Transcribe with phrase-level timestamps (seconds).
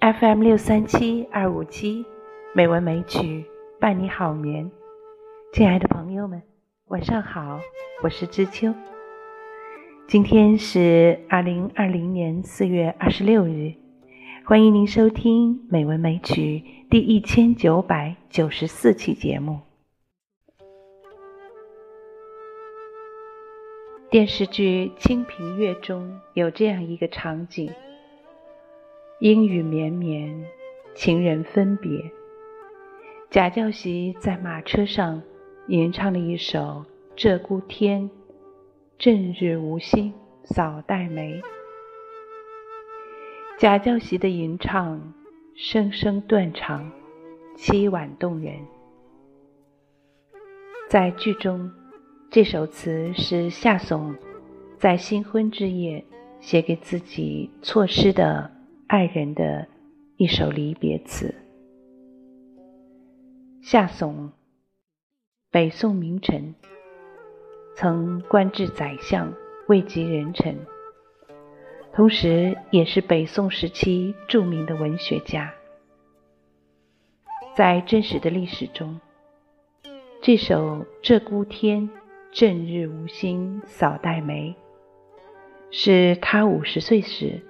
[0.00, 2.04] FM 六三七二五七，
[2.54, 3.44] 美文美曲
[3.78, 4.70] 伴你好眠。
[5.52, 6.42] 亲爱的朋友们，
[6.86, 7.60] 晚上好，
[8.02, 8.74] 我是知秋。
[10.08, 13.74] 今天是二零二零年四月二十六日，
[14.44, 19.60] 欢迎您收听《美文美曲》第一千九百九十四期节目。
[24.10, 27.70] 电视剧《清平乐》中有这样一个场景。
[29.20, 30.44] 阴雨绵绵，
[30.94, 32.10] 情人分别。
[33.30, 35.22] 贾教习在马车上
[35.68, 36.84] 吟唱了一首
[37.16, 38.02] 《鹧鸪天》，
[38.98, 40.12] 正日无心
[40.42, 41.40] 扫黛眉。
[43.60, 45.12] 贾教习的吟唱
[45.54, 46.90] 声声断肠，
[47.58, 48.54] 凄婉动人。
[50.88, 51.70] 在剧中，
[52.30, 54.16] 这首词是夏颂
[54.78, 56.02] 在新婚之夜
[56.40, 58.50] 写给自己错失的。
[58.86, 59.68] 爱人的
[60.16, 61.34] 一首离别词。
[63.60, 64.32] 夏颂，
[65.50, 66.54] 北宋名臣，
[67.76, 69.34] 曾官至宰相，
[69.68, 70.56] 位极人臣，
[72.00, 75.52] 同时也是北宋时期著名的文学家。
[77.54, 78.98] 在真实的历史中，
[80.22, 81.82] 这首《鹧鸪天》
[82.32, 84.54] “正日无心扫黛眉”，
[85.70, 87.42] 是他五十岁时。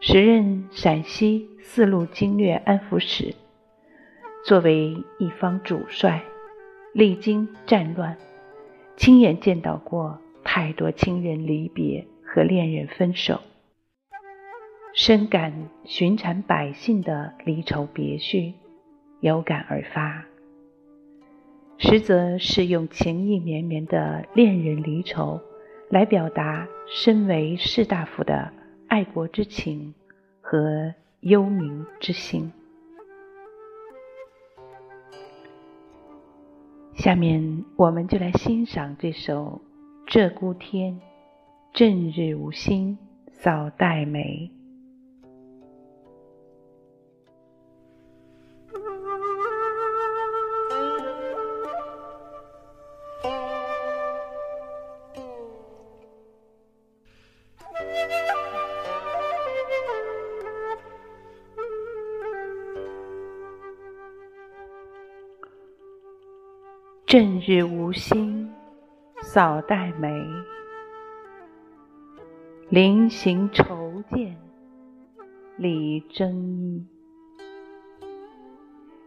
[0.00, 3.32] 时任陕西四路经略安抚使，
[4.44, 6.24] 作为一方主帅，
[6.92, 8.18] 历经战乱，
[8.96, 13.40] 亲眼见到过太多亲人离别和恋人分手，
[14.98, 15.52] 深感
[15.84, 18.54] 寻常百姓的离愁别绪，
[19.20, 20.24] 有感而发。
[21.76, 25.40] 实则是用情意绵绵的恋人离愁，
[25.88, 28.52] 来表达身为士大夫的。
[28.88, 29.94] 爱国之情
[30.40, 32.52] 和忧民之心。
[36.94, 39.60] 下面我们就来欣赏这首
[40.10, 40.94] 《鹧鸪天》，
[41.72, 42.98] 正日无心
[43.30, 44.57] 扫黛眉。
[67.08, 68.52] 正日无心
[69.22, 70.12] 扫黛眉，
[72.68, 73.64] 临行愁
[74.14, 74.36] 见
[75.56, 76.86] 李征衣。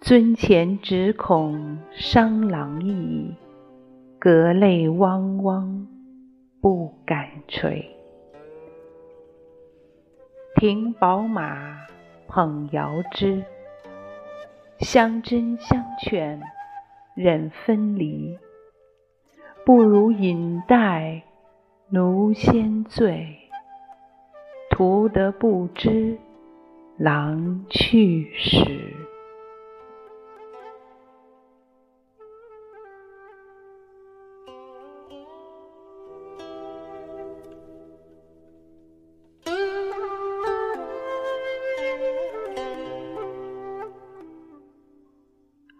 [0.00, 3.32] 尊前只恐伤郎意，
[4.18, 5.86] 隔泪汪汪
[6.60, 7.88] 不敢垂。
[10.56, 11.78] 停宝马
[12.26, 13.40] 捧瑶枝，
[14.80, 16.42] 相争相劝。
[17.14, 18.38] 忍分离，
[19.64, 21.22] 不如饮待
[21.88, 23.38] 奴先醉，
[24.68, 26.18] 徒得不知
[26.98, 29.03] 郎去时。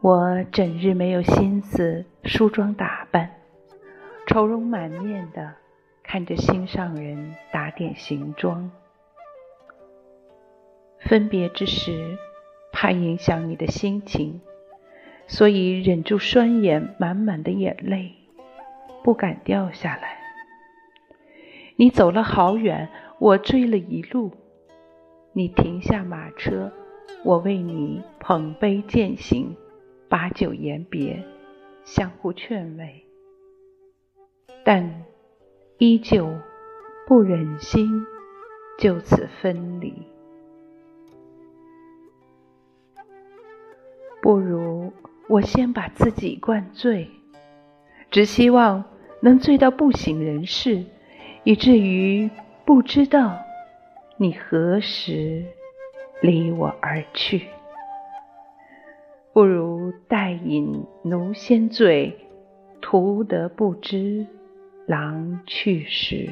[0.04, 3.37] 我整日没有心思梳妆打扮，
[4.26, 5.54] 愁容满面的
[6.03, 8.70] 看着心上人打点行装。
[10.98, 12.19] 分别之时，
[12.70, 14.42] 怕影响你的心情，
[15.26, 18.12] 所以忍住双眼满满的眼泪，
[19.03, 20.19] 不敢掉下来。
[21.76, 24.32] 你走了好远，我追了一路。
[25.32, 26.71] 你停下马车，
[27.24, 29.57] 我为你捧杯饯行。
[30.09, 31.24] 把酒言别，
[31.84, 33.04] 相互劝慰，
[34.65, 35.04] 但
[35.78, 36.30] 依旧
[37.06, 38.06] 不忍心
[38.78, 39.95] 就此分离。
[44.22, 44.92] 不如
[45.28, 47.10] 我先把自己灌醉，
[48.10, 48.84] 只希望
[49.21, 50.84] 能醉到不省人事，
[51.42, 52.30] 以至于
[52.65, 53.39] 不知道
[54.16, 55.45] 你何时
[56.22, 57.48] 离我而去。
[59.34, 62.16] 不如待饮奴先醉，
[62.81, 64.28] 图得不知
[64.86, 66.31] 郎去时。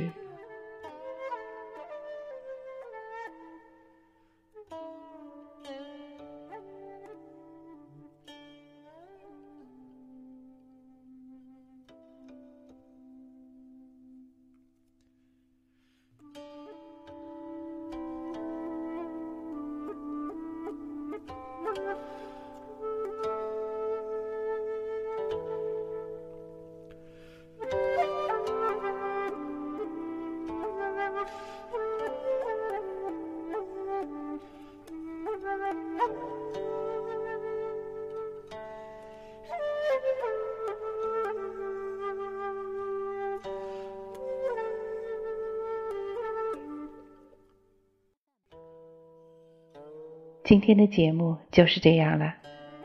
[50.45, 52.35] 今天的节目就是这样了，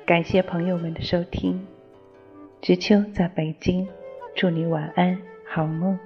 [0.06, 1.65] 感谢朋友们的收听。
[2.62, 3.88] 知秋在北京，
[4.36, 5.98] 祝你晚安，好梦。